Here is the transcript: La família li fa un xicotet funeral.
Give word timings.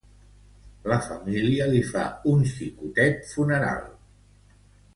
La 0.91 0.97
família 1.09 1.67
li 1.73 1.83
fa 1.91 2.07
un 2.33 2.41
xicotet 2.53 3.23
funeral. 3.35 3.85